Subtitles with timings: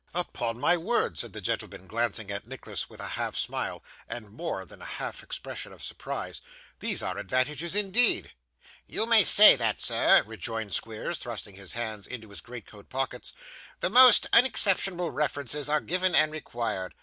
[0.15, 4.29] 'Upon my word,' said the gentleman, glancing at Nicholas with a half smile, and a
[4.31, 6.41] more than half expression of surprise,
[6.79, 8.31] 'these are advantages indeed.'
[8.87, 13.31] 'You may say that, sir,' rejoined Squeers, thrusting his hands into his great coat pockets.
[13.79, 16.95] 'The most unexceptionable references are given and required.